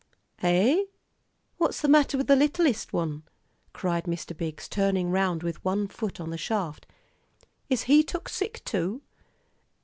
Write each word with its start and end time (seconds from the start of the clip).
"Hey? 0.39 0.87
What's 1.57 1.79
the 1.79 1.87
matter 1.87 2.17
with 2.17 2.25
the 2.25 2.35
littlest 2.35 2.91
one," 2.91 3.21
cried 3.71 4.05
Mr. 4.05 4.35
Biggs, 4.35 4.67
turning 4.67 5.09
around 5.11 5.43
with 5.43 5.63
one 5.63 5.87
foot 5.87 6.19
on 6.19 6.31
the 6.31 6.39
shaft. 6.39 6.87
"Is 7.69 7.83
he 7.83 8.01
took 8.03 8.27
sick, 8.27 8.63
too?" 8.65 9.03